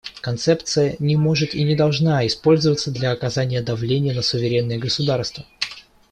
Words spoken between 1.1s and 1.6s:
может